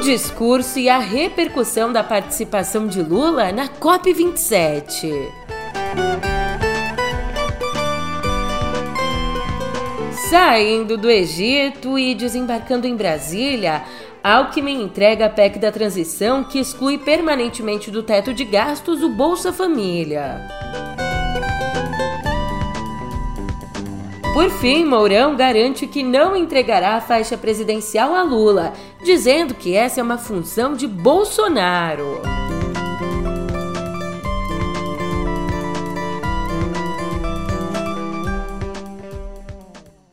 [0.00, 5.12] discurso e a repercussão da participação de Lula na COP27.
[10.30, 13.82] Saindo do Egito e desembarcando em Brasília,
[14.22, 19.52] Alckmin entrega a PEC da transição que exclui permanentemente do teto de gastos o Bolsa
[19.52, 20.46] Família.
[24.38, 29.98] Por fim, Mourão garante que não entregará a faixa presidencial a Lula, dizendo que essa
[29.98, 32.22] é uma função de Bolsonaro.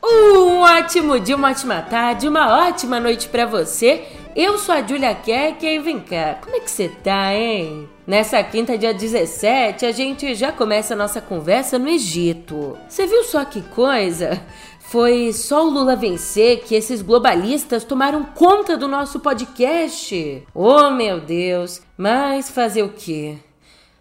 [0.04, 4.08] Um ótimo dia, uma ótima tarde, uma ótima noite para você.
[4.36, 7.88] Eu sou a Julia Keck e vem cá, como é que você tá, hein?
[8.06, 12.78] Nessa quinta, dia 17, a gente já começa a nossa conversa no Egito.
[12.86, 14.44] Você viu só que coisa?
[14.82, 20.46] Foi só o Lula vencer que esses globalistas tomaram conta do nosso podcast.
[20.54, 21.82] Oh, meu Deus!
[21.98, 23.38] Mas fazer o quê?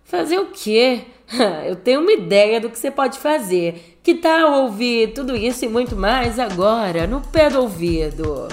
[0.03, 1.03] Fazer o quê?
[1.65, 4.01] Eu tenho uma ideia do que você pode fazer.
[4.03, 8.49] Que tal ouvir tudo isso e muito mais agora, no pé do ouvido?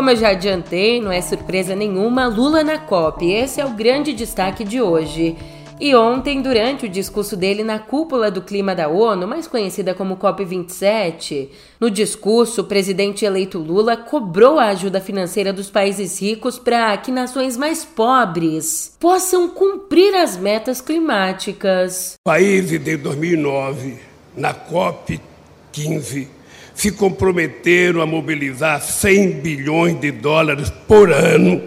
[0.00, 3.30] Como eu já adiantei, não é surpresa nenhuma, Lula na COP.
[3.30, 5.36] Esse é o grande destaque de hoje.
[5.78, 10.16] E ontem, durante o discurso dele na cúpula do clima da ONU, mais conhecida como
[10.16, 16.96] COP27, no discurso, o presidente eleito Lula cobrou a ajuda financeira dos países ricos para
[16.96, 22.14] que nações mais pobres possam cumprir as metas climáticas.
[22.24, 23.98] Países de 2009,
[24.34, 26.39] na COP15,
[26.80, 31.60] se comprometeram a mobilizar 100 bilhões de dólares por ano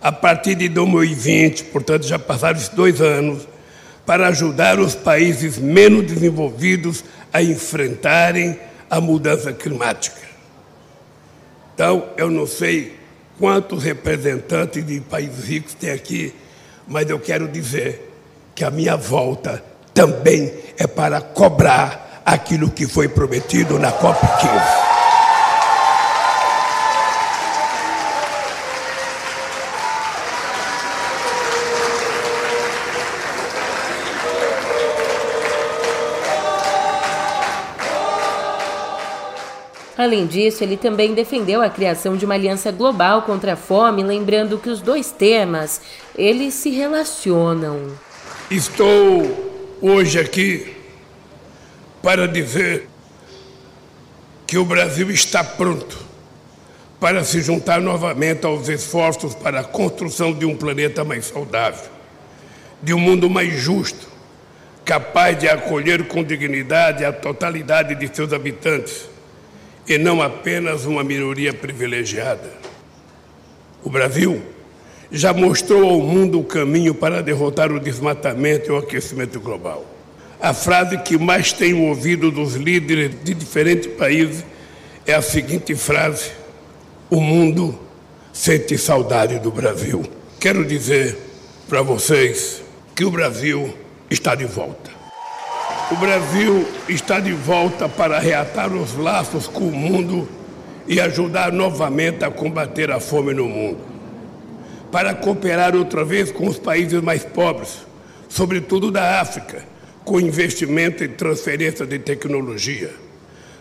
[0.00, 3.48] a partir de 2020, portanto já passaram esses dois anos,
[4.06, 7.02] para ajudar os países menos desenvolvidos
[7.32, 8.56] a enfrentarem
[8.88, 10.22] a mudança climática.
[11.74, 12.94] Então, eu não sei
[13.40, 16.32] quantos representantes de países ricos tem aqui,
[16.86, 18.12] mas eu quero dizer
[18.54, 19.60] que a minha volta
[19.92, 24.86] também é para cobrar aquilo que foi prometido na COP15.
[39.96, 44.58] Além disso, ele também defendeu a criação de uma aliança global contra a fome, lembrando
[44.58, 45.80] que os dois temas,
[46.16, 47.92] eles se relacionam.
[48.50, 50.75] Estou hoje aqui
[52.06, 52.86] para dizer
[54.46, 55.98] que o Brasil está pronto
[57.00, 61.90] para se juntar novamente aos esforços para a construção de um planeta mais saudável,
[62.80, 64.06] de um mundo mais justo,
[64.84, 69.10] capaz de acolher com dignidade a totalidade de seus habitantes
[69.88, 72.52] e não apenas uma minoria privilegiada.
[73.82, 74.40] O Brasil
[75.10, 79.95] já mostrou ao mundo o caminho para derrotar o desmatamento e o aquecimento global.
[80.40, 84.44] A frase que mais tenho ouvido dos líderes de diferentes países
[85.06, 86.30] é a seguinte frase:
[87.08, 87.78] O mundo
[88.32, 90.04] sente saudade do Brasil.
[90.38, 91.16] Quero dizer
[91.68, 92.62] para vocês
[92.94, 93.74] que o Brasil
[94.10, 94.90] está de volta.
[95.90, 100.28] O Brasil está de volta para reatar os laços com o mundo
[100.86, 103.78] e ajudar novamente a combater a fome no mundo.
[104.92, 107.86] Para cooperar outra vez com os países mais pobres,
[108.28, 109.75] sobretudo da África
[110.06, 112.94] com investimento em transferência de tecnologia,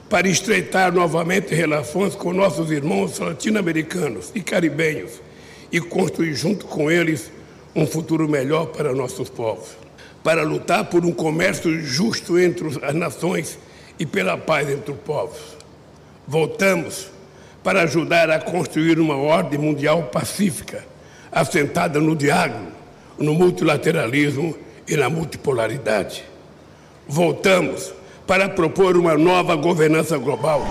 [0.07, 5.13] para estreitar novamente relações com nossos irmãos latino-americanos e caribenhos
[5.71, 7.31] e construir junto com eles
[7.75, 9.69] um futuro melhor para nossos povos,
[10.23, 13.57] para lutar por um comércio justo entre as nações
[13.97, 15.57] e pela paz entre os povos.
[16.27, 17.07] Voltamos
[17.63, 20.85] para ajudar a construir uma ordem mundial pacífica,
[21.31, 22.67] assentada no diálogo,
[23.17, 24.55] no multilateralismo
[24.87, 26.34] e na multipolaridade
[27.07, 27.93] voltamos
[28.25, 30.61] para propor uma nova governança global.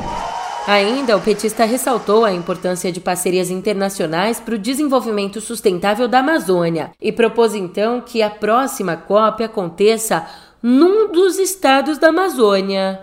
[0.66, 6.90] Ainda, o petista ressaltou a importância de parcerias internacionais para o desenvolvimento sustentável da Amazônia
[7.00, 10.26] e propôs então que a próxima COP aconteça
[10.62, 13.02] num dos estados da Amazônia.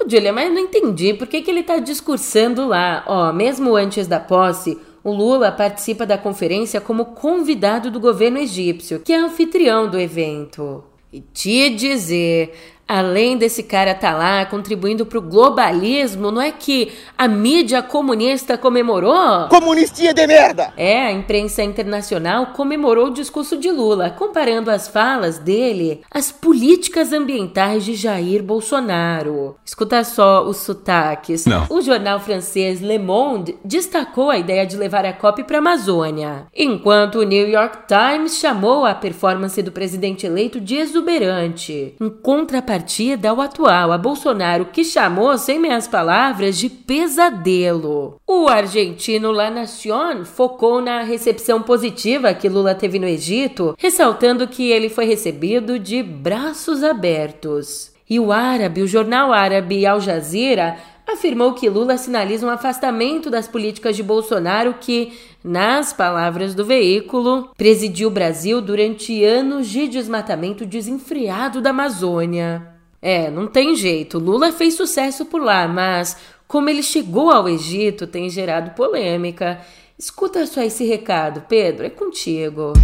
[0.00, 3.02] Ô, Julia, mas não entendi por que, que ele está discursando lá.
[3.08, 9.00] Ó, mesmo antes da posse, o Lula participa da conferência como convidado do governo egípcio,
[9.00, 10.84] que é anfitrião do evento.
[11.12, 12.52] E te dizer,
[12.90, 17.80] além desse cara estar tá lá contribuindo para o globalismo, não é que a mídia
[17.84, 19.46] comunista comemorou?
[19.48, 20.72] Comunistinha de merda!
[20.76, 27.12] É, a imprensa internacional comemorou o discurso de Lula, comparando as falas dele às políticas
[27.12, 29.54] ambientais de Jair Bolsonaro.
[29.64, 31.46] Escuta só os sotaques.
[31.46, 31.66] Não.
[31.70, 36.46] O jornal francês Le Monde destacou a ideia de levar a COP para a Amazônia,
[36.52, 41.94] enquanto o New York Times chamou a performance do presidente eleito de exuberante.
[42.00, 48.16] Em contrapartida, contrapartida ao atual, a Bolsonaro, que chamou, sem meias palavras, de pesadelo.
[48.26, 54.70] O argentino La Nación focou na recepção positiva que Lula teve no Egito, ressaltando que
[54.70, 57.92] ele foi recebido de braços abertos.
[58.08, 60.76] E o árabe, o jornal árabe Al Jazeera,
[61.06, 65.12] afirmou que Lula sinaliza um afastamento das políticas de Bolsonaro que,
[65.42, 72.69] nas palavras do veículo, presidiu o Brasil durante anos de desmatamento desenfreado da Amazônia.
[73.02, 74.18] É, não tem jeito.
[74.18, 79.58] Lula fez sucesso por lá, mas como ele chegou ao Egito tem gerado polêmica.
[79.98, 82.74] Escuta só esse recado, Pedro, é contigo.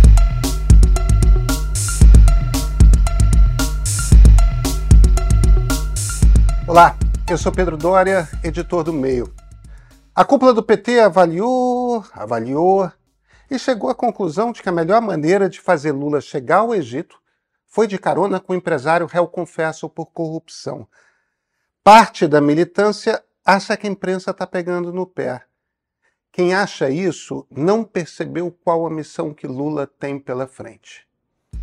[6.66, 6.96] Olá,
[7.28, 9.30] eu sou Pedro Dória, editor do Meio.
[10.14, 12.90] A cúpula do PT avaliou, avaliou
[13.50, 17.18] e chegou à conclusão de que a melhor maneira de fazer Lula chegar ao Egito
[17.76, 20.88] foi de carona com o empresário réu confesso por corrupção.
[21.84, 25.42] Parte da militância acha que a imprensa está pegando no pé.
[26.32, 31.06] Quem acha isso não percebeu qual a missão que Lula tem pela frente.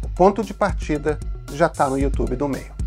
[0.03, 1.19] O ponto de partida
[1.51, 2.82] já está no YouTube do meio.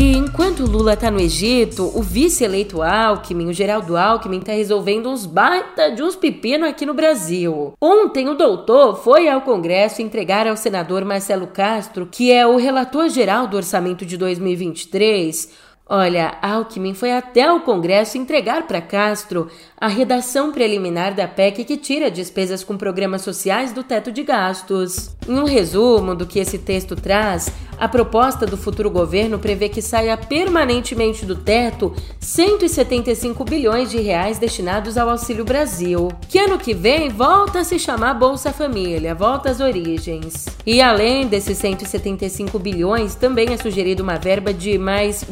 [0.00, 5.26] E enquanto Lula tá no Egito, o vice-eleito Alckmin, o Geraldo Alckmin, tá resolvendo uns
[5.26, 7.72] baita de uns pepino aqui no Brasil.
[7.80, 13.08] Ontem o doutor foi ao Congresso entregar ao senador Marcelo Castro, que é o relator
[13.08, 15.50] geral do orçamento de 2023,
[15.90, 19.48] Olha, Alckmin foi até o Congresso entregar para Castro
[19.80, 25.16] a redação preliminar da PEC que tira despesas com programas sociais do teto de gastos.
[25.26, 29.80] Em um resumo do que esse texto traz, a proposta do futuro governo prevê que
[29.80, 36.74] saia permanentemente do teto 175 bilhões de reais destinados ao Auxílio Brasil, que ano que
[36.74, 40.46] vem volta a se chamar Bolsa Família, volta às origens.
[40.66, 45.22] E além desses 175 bilhões, também é sugerido uma verba de mais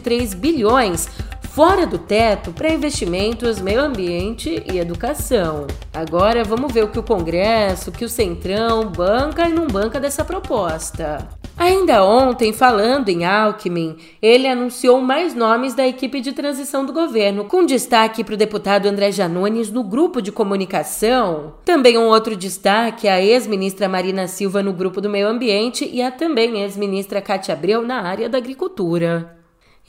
[0.00, 1.08] 23 bilhões
[1.50, 5.66] fora do teto para investimentos, meio ambiente e educação.
[5.92, 10.24] Agora vamos ver o que o Congresso, que o Centrão banca e não banca dessa
[10.24, 11.28] proposta.
[11.58, 17.44] Ainda ontem, falando em Alckmin, ele anunciou mais nomes da equipe de transição do governo,
[17.44, 21.54] com destaque para o deputado André Janones no grupo de comunicação.
[21.64, 26.10] Também um outro destaque a ex-ministra Marina Silva no grupo do meio ambiente e a
[26.10, 29.39] também ex-ministra Cátia Abreu na área da agricultura.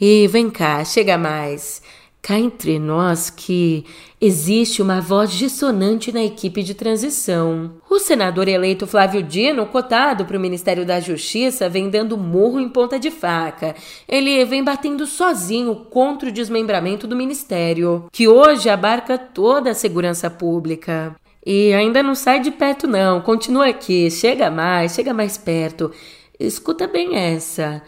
[0.02, 1.80] E vem cá, chega mais.
[2.24, 3.86] Cá entre nós que
[4.20, 7.74] existe uma voz dissonante na equipe de transição.
[7.88, 12.68] O senador eleito Flávio Dino, cotado para o Ministério da Justiça, vem dando murro em
[12.68, 13.76] ponta de faca.
[14.08, 20.32] Ele vem batendo sozinho contra o desmembramento do ministério, que hoje abarca toda a segurança
[20.32, 21.16] pública.
[21.46, 23.22] E ainda não sai de perto, não.
[23.22, 24.10] Continua aqui.
[24.10, 25.92] Chega mais, chega mais perto.
[26.40, 27.84] Escuta bem essa.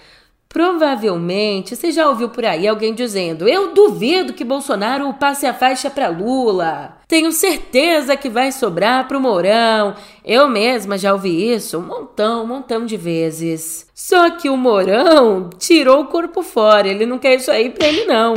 [0.53, 5.89] Provavelmente você já ouviu por aí alguém dizendo: Eu duvido que Bolsonaro passe a faixa
[5.89, 6.99] para Lula.
[7.07, 9.95] Tenho certeza que vai sobrar para o Mourão.
[10.25, 13.87] Eu mesma já ouvi isso um montão, um montão de vezes.
[13.93, 16.87] Só que o Mourão tirou o corpo fora.
[16.87, 18.33] Ele não quer isso aí para ele, não.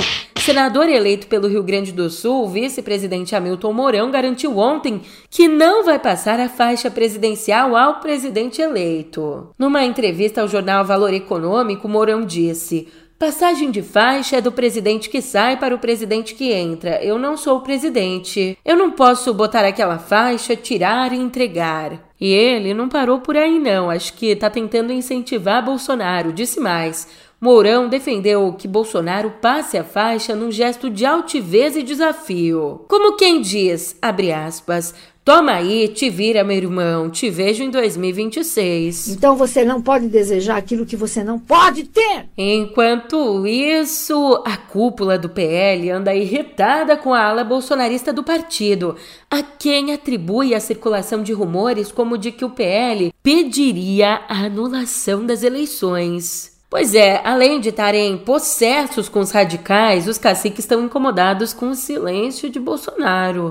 [0.46, 5.98] Senador eleito pelo Rio Grande do Sul, vice-presidente Hamilton Mourão garantiu ontem que não vai
[5.98, 9.48] passar a faixa presidencial ao presidente eleito.
[9.58, 12.86] Numa entrevista ao jornal Valor Econômico, Mourão disse:
[13.18, 17.02] Passagem de faixa é do presidente que sai para o presidente que entra.
[17.02, 18.58] Eu não sou o presidente.
[18.62, 22.10] Eu não posso botar aquela faixa, tirar e entregar.
[22.20, 23.88] E ele não parou por aí, não.
[23.88, 26.30] Acho que está tentando incentivar Bolsonaro.
[26.30, 27.08] Disse mais.
[27.40, 32.84] Mourão defendeu que Bolsonaro passe a faixa num gesto de altivez e desafio.
[32.86, 34.94] Como quem diz, abre aspas,
[35.26, 39.08] Toma aí, te vira, meu irmão, te vejo em 2026.
[39.08, 42.26] Então você não pode desejar aquilo que você não pode ter.
[42.38, 48.94] Enquanto isso, a cúpula do PL anda irritada com a ala bolsonarista do partido,
[49.28, 55.26] a quem atribui a circulação de rumores como de que o PL pediria a anulação
[55.26, 56.52] das eleições.
[56.70, 61.74] Pois é, além de estarem possessos com os radicais, os caciques estão incomodados com o
[61.74, 63.50] silêncio de Bolsonaro.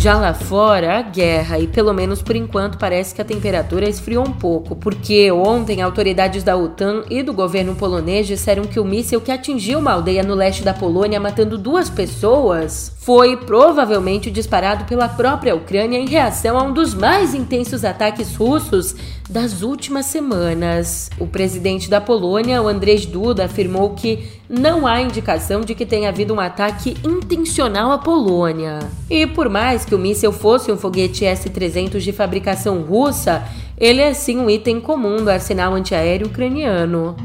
[0.00, 4.26] Já lá fora, a guerra, e pelo menos por enquanto parece que a temperatura esfriou
[4.26, 9.20] um pouco, porque ontem autoridades da OTAN e do governo polonês disseram que o míssil
[9.20, 15.08] que atingiu uma aldeia no leste da Polônia, matando duas pessoas, foi provavelmente disparado pela
[15.08, 18.94] própria Ucrânia em reação a um dos mais intensos ataques russos
[19.28, 21.08] das últimas semanas.
[21.18, 26.10] O presidente da Polônia, o Andrzej Duda, afirmou que não há indicação de que tenha
[26.10, 28.80] havido um ataque intencional à Polônia.
[29.08, 33.42] E por mais que o míssil fosse um foguete S-300 de fabricação russa,
[33.78, 37.16] ele é sim um item comum do arsenal antiaéreo ucraniano.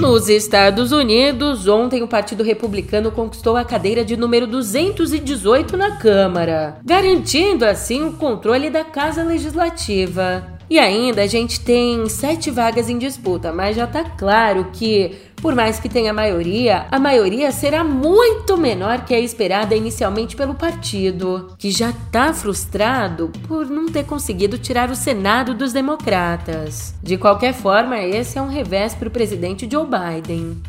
[0.00, 6.78] Nos Estados Unidos, ontem o Partido Republicano conquistou a cadeira de número 218 na Câmara,
[6.84, 10.57] garantindo assim o controle da Casa Legislativa.
[10.70, 15.54] E ainda a gente tem sete vagas em disputa, mas já tá claro que, por
[15.54, 21.54] mais que tenha maioria, a maioria será muito menor que a esperada inicialmente pelo partido,
[21.58, 26.94] que já tá frustrado por não ter conseguido tirar o Senado dos democratas.
[27.02, 30.60] De qualquer forma, esse é um revés para o presidente Joe Biden.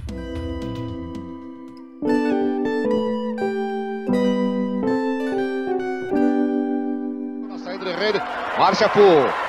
[8.58, 9.49] Marcha por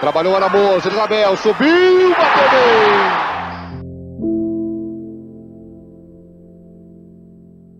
[0.00, 3.36] Trabalhou a moça, Isabel, subiu, bateu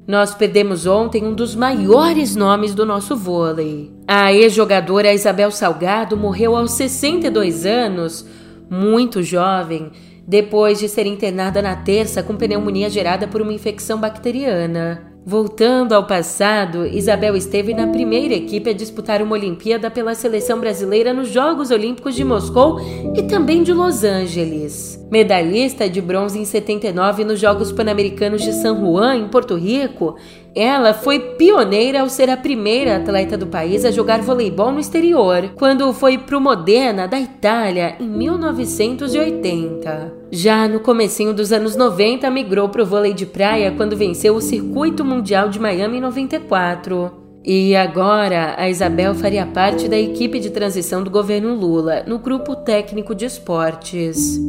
[0.07, 3.93] Nós perdemos ontem um dos maiores nomes do nosso vôlei.
[4.07, 8.25] A ex-jogadora Isabel Salgado morreu aos 62 anos,
[8.71, 9.91] muito jovem,
[10.27, 15.16] depois de ser internada na terça com pneumonia gerada por uma infecção bacteriana.
[15.28, 21.12] Voltando ao passado, Isabel esteve na primeira equipe a disputar uma Olimpíada pela seleção brasileira
[21.12, 22.78] nos Jogos Olímpicos de Moscou
[23.12, 25.04] e também de Los Angeles.
[25.11, 30.14] Medalhista de bronze em 79 nos Jogos Pan-Americanos de San Juan, em Porto Rico,
[30.57, 35.51] ela foi pioneira ao ser a primeira atleta do país a jogar voleibol no exterior,
[35.55, 40.15] quando foi pro Modena da Itália em 1980.
[40.33, 45.05] Já no comecinho dos anos 90 migrou pro vôlei de praia quando venceu o Circuito
[45.05, 47.13] Mundial de Miami em 94.
[47.45, 52.57] E agora, a Isabel faria parte da equipe de transição do governo Lula, no grupo
[52.57, 54.41] técnico de esportes.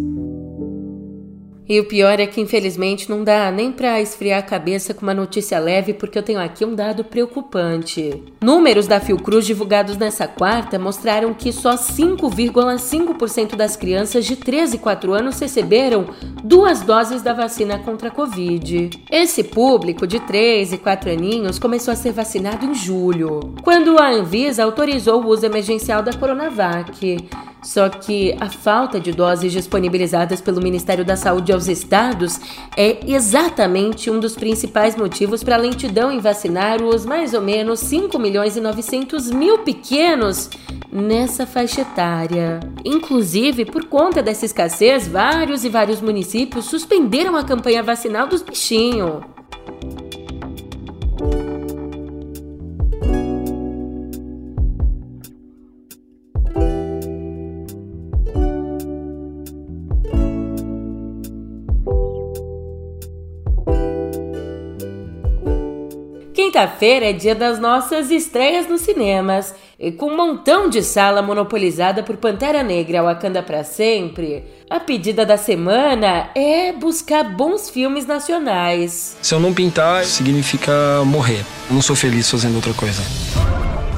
[1.69, 5.13] E o pior é que infelizmente não dá nem para esfriar a cabeça com uma
[5.13, 8.23] notícia leve, porque eu tenho aqui um dado preocupante.
[8.41, 14.79] Números da Fiocruz divulgados nessa quarta mostraram que só 5,5% das crianças de 13 e
[14.79, 16.07] 4 anos receberam
[16.43, 18.89] duas doses da vacina contra a Covid.
[19.11, 24.09] Esse público de 3 e 4 aninhos começou a ser vacinado em julho, quando a
[24.09, 27.17] Anvisa autorizou o uso emergencial da Coronavac.
[27.61, 32.39] Só que a falta de doses disponibilizadas pelo Ministério da Saúde aos estados
[32.77, 37.79] é exatamente um dos principais motivos para a lentidão em vacinar os mais ou menos
[37.79, 40.49] 5 milhões e 900 mil pequenos
[40.91, 42.59] nessa faixa etária.
[42.85, 49.36] Inclusive, por conta dessa escassez, vários e vários municípios suspenderam a campanha vacinal dos bichinhos.
[66.57, 69.53] Quinta-feira é dia das nossas estreias nos cinemas.
[69.79, 75.23] E com um montão de sala monopolizada por Pantera Negra Wakanda para sempre, a pedida
[75.23, 79.15] da semana é buscar bons filmes nacionais.
[79.21, 80.71] Se eu não pintar, significa
[81.05, 81.45] morrer.
[81.69, 83.03] Eu não sou feliz fazendo outra coisa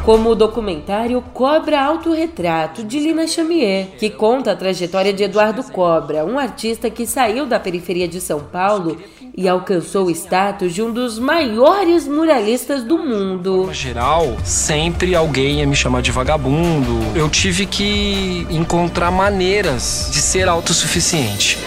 [0.09, 6.25] como o documentário Cobra Autorretrato, de Lina Chamier, que conta a trajetória de Eduardo Cobra,
[6.25, 8.97] um artista que saiu da periferia de São Paulo
[9.37, 13.67] e alcançou o status de um dos maiores muralistas do mundo.
[13.67, 16.97] No geral, sempre alguém ia me chamar de vagabundo.
[17.13, 21.59] Eu tive que encontrar maneiras de ser autossuficiente.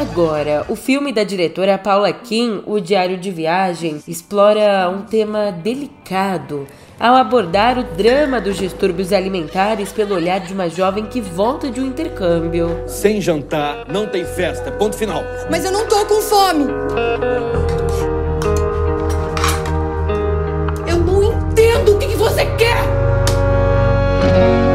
[0.00, 6.66] Agora, o filme da diretora Paula Kim, O Diário de Viagem, explora um tema delicado
[6.98, 11.82] ao abordar o drama dos distúrbios alimentares pelo olhar de uma jovem que volta de
[11.82, 12.82] um intercâmbio.
[12.86, 14.72] Sem jantar, não tem festa.
[14.72, 15.22] Ponto final.
[15.50, 16.64] Mas eu não tô com fome.
[20.88, 22.84] Eu não entendo o que, que você quer.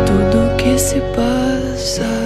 [0.05, 2.25] Tudo que se passa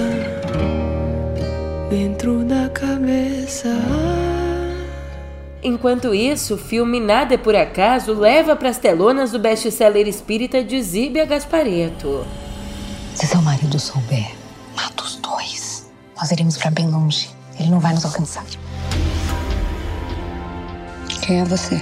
[5.62, 10.64] Enquanto isso, o filme Nada é por Acaso leva para as telonas o best-seller espírita
[10.64, 12.26] de Zíbia Gaspareto.
[13.14, 14.30] Se seu marido souber,
[14.74, 15.90] mata os dois.
[16.16, 17.28] Nós iremos para bem longe.
[17.58, 18.44] Ele não vai nos alcançar.
[21.20, 21.78] Quem é você?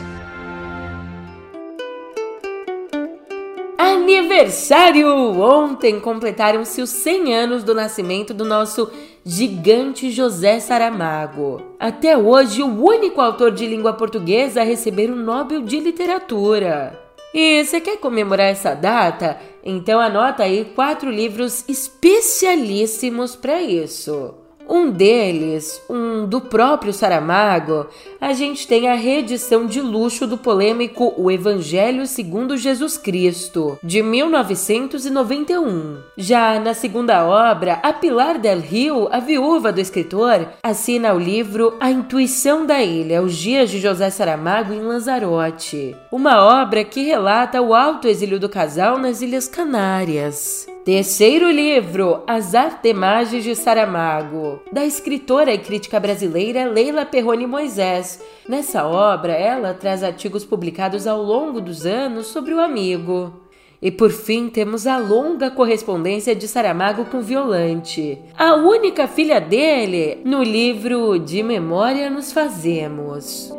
[3.79, 5.09] Aniversário!
[5.41, 8.91] Ontem completaram-se os 100 anos do nascimento do nosso
[9.31, 11.61] gigante José Saramago.
[11.79, 16.99] Até hoje, o único autor de língua portuguesa a receber o Nobel de Literatura.
[17.35, 19.39] E você quer comemorar essa data?
[19.63, 24.35] Então anota aí quatro livros especialíssimos para isso.
[24.69, 27.87] Um deles, um do próprio Saramago,
[28.21, 34.03] a gente tem a reedição de luxo do polêmico O Evangelho segundo Jesus Cristo, de
[34.03, 35.97] 1991.
[36.19, 41.75] Já na segunda obra, a Pilar del Rio, a viúva do escritor, assina o livro
[41.81, 47.63] A Intuição da Ilha, os dias de José Saramago em Lanzarote, uma obra que relata
[47.63, 50.67] o alto exílio do casal nas Ilhas Canárias.
[50.89, 58.23] Terceiro livro, As Artemagens de Saramago, da escritora e crítica brasileira Leila Perrone Moisés.
[58.49, 63.35] Nessa obra, ela traz artigos publicados ao longo dos anos sobre o amigo.
[63.83, 70.23] E por fim, temos a longa correspondência de Saramago com Violante, a única filha dele,
[70.25, 73.53] no livro De Memória Nos Fazemos.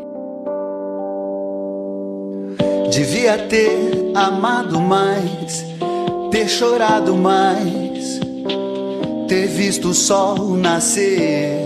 [2.91, 3.69] Devia ter
[4.15, 5.69] amado mais
[6.31, 8.19] ter chorado mais,
[9.27, 11.57] ter visto o sol nascer.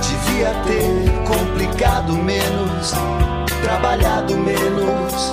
[0.00, 2.92] Devia ter complicado menos,
[3.60, 5.32] trabalhado menos,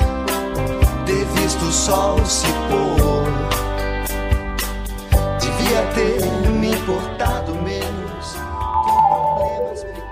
[1.06, 3.09] ter visto o sol se pôr
[5.80, 8.36] devia ter me importado menos
[8.84, 10.10] com problemas pequenos.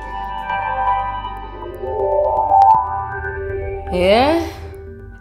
[3.93, 4.56] É?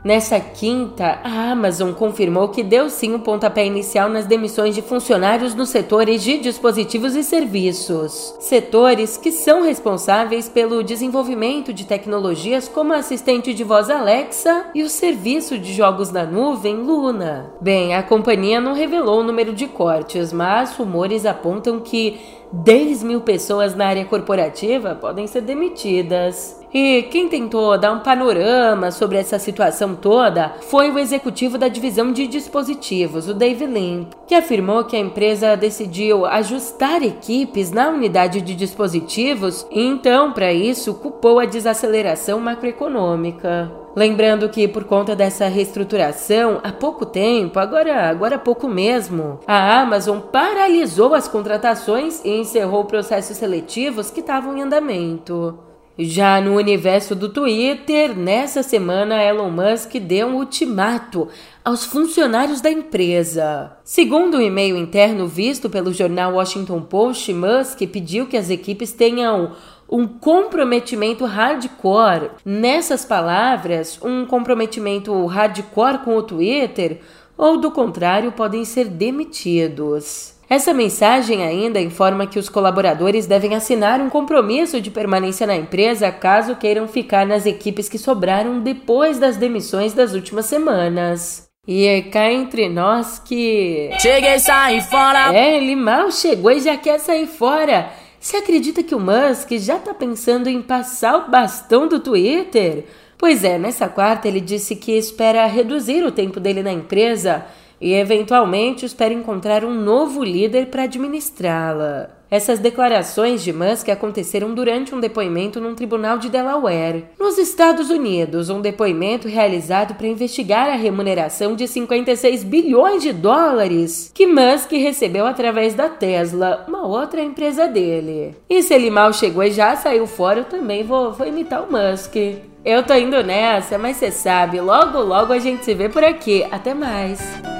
[0.06, 4.80] Nessa quinta, a Amazon confirmou que deu sim o um pontapé inicial nas demissões de
[4.80, 8.36] funcionários nos setores de dispositivos e serviços.
[8.38, 14.84] Setores que são responsáveis pelo desenvolvimento de tecnologias como a assistente de voz Alexa e
[14.84, 17.52] o serviço de jogos na nuvem Luna.
[17.60, 22.20] Bem, a companhia não revelou o número de cortes, mas rumores apontam que
[22.52, 26.60] 10 mil pessoas na área corporativa podem ser demitidas.
[26.72, 32.12] E quem tentou dar um panorama sobre essa situação toda foi o executivo da divisão
[32.12, 38.40] de dispositivos, o Dave Limp, que afirmou que a empresa decidiu ajustar equipes na unidade
[38.40, 43.85] de dispositivos e então, para isso, culpou a desaceleração macroeconômica.
[43.96, 49.80] Lembrando que por conta dessa reestruturação, há pouco tempo, agora, agora há pouco mesmo, a
[49.80, 55.58] Amazon paralisou as contratações e encerrou processos seletivos que estavam em andamento.
[55.98, 61.26] Já no universo do Twitter, nessa semana Elon Musk deu um ultimato
[61.64, 63.78] aos funcionários da empresa.
[63.82, 69.52] Segundo um e-mail interno visto pelo jornal Washington Post, Musk pediu que as equipes tenham
[69.88, 72.30] um comprometimento hardcore.
[72.44, 77.00] Nessas palavras, um comprometimento hardcore com o Twitter,
[77.36, 80.34] ou do contrário, podem ser demitidos.
[80.48, 86.10] Essa mensagem ainda informa que os colaboradores devem assinar um compromisso de permanência na empresa
[86.12, 91.46] caso queiram ficar nas equipes que sobraram depois das demissões das últimas semanas.
[91.66, 93.90] E é cá entre nós que.
[93.98, 95.34] Cheguei e saí fora!
[95.34, 97.90] É, ele mal chegou e já quer sair fora.
[98.26, 102.84] Você acredita que o Musk já está pensando em passar o bastão do Twitter?
[103.16, 107.46] Pois é, nessa quarta ele disse que espera reduzir o tempo dele na empresa
[107.80, 112.16] e, eventualmente, espera encontrar um novo líder para administrá-la.
[112.28, 118.50] Essas declarações de Musk aconteceram durante um depoimento num tribunal de Delaware, nos Estados Unidos,
[118.50, 125.24] um depoimento realizado para investigar a remuneração de 56 bilhões de dólares que Musk recebeu
[125.24, 128.34] através da Tesla, uma outra empresa dele.
[128.50, 131.70] E se ele mal chegou e já saiu fora, eu também vou, vou imitar o
[131.70, 132.16] Musk.
[132.64, 136.44] Eu tô indo nessa, mas você sabe, logo logo a gente se vê por aqui.
[136.50, 137.55] Até mais!